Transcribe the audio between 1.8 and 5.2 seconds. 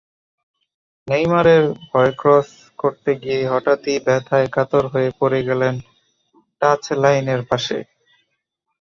ভয়ক্রস করতে গিয়ে হঠাৎই ব্যথায় কাতর হয়ে